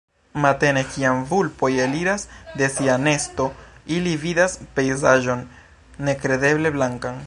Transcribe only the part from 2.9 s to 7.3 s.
nesto, ili vidas pejzaĝon nekredeble blankan.